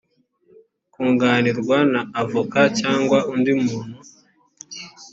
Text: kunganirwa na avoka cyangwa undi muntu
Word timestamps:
kunganirwa 0.93 1.77
na 1.93 2.01
avoka 2.21 2.61
cyangwa 2.79 3.17
undi 3.33 3.51
muntu 3.63 3.97